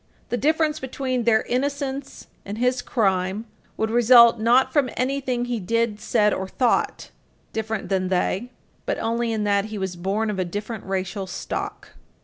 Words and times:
The 0.29 0.35
difference 0.35 0.79
between 0.79 1.25
their 1.25 1.43
innocence 1.43 2.25
and 2.43 2.57
his 2.57 2.81
crime 2.81 3.45
would 3.77 3.91
result, 3.91 4.39
not 4.39 4.73
from 4.73 4.89
anything 4.97 5.45
he 5.45 5.59
did, 5.59 5.99
said, 5.99 6.33
or 6.33 6.47
thought, 6.47 7.11
different 7.53 7.89
than 7.89 8.07
they, 8.07 8.49
but 8.87 8.97
only 8.97 9.31
in 9.31 9.43
that 9.43 9.65
he 9.65 9.77
was 9.77 9.95
born 9.95 10.31
of 10.31 10.49
different 10.49 10.85
racial 10.85 11.27
stock. 11.27 11.89